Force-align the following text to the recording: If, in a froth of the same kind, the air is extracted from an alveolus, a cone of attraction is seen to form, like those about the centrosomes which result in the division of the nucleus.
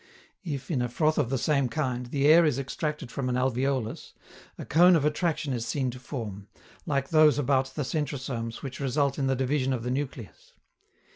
If, 0.43 0.71
in 0.71 0.81
a 0.81 0.89
froth 0.89 1.19
of 1.19 1.29
the 1.29 1.37
same 1.37 1.69
kind, 1.69 2.07
the 2.07 2.25
air 2.25 2.43
is 2.43 2.57
extracted 2.57 3.11
from 3.11 3.29
an 3.29 3.35
alveolus, 3.37 4.13
a 4.57 4.65
cone 4.65 4.95
of 4.95 5.05
attraction 5.05 5.53
is 5.53 5.63
seen 5.67 5.91
to 5.91 5.99
form, 5.99 6.47
like 6.87 7.09
those 7.09 7.37
about 7.37 7.75
the 7.75 7.83
centrosomes 7.85 8.63
which 8.63 8.79
result 8.79 9.19
in 9.19 9.27
the 9.27 9.35
division 9.35 9.73
of 9.73 9.83
the 9.83 9.91
nucleus. 9.91 10.53